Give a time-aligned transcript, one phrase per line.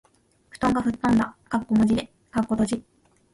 [0.49, 1.35] 布団が吹っ飛んだ。
[1.77, 2.11] （まじで）